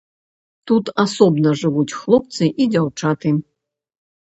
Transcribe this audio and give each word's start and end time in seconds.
Тут 0.71 0.85
асобна 1.03 1.49
жывуць 1.61 1.95
хлопцы 2.01 2.43
і 2.61 2.71
дзяўчаты. 2.75 3.41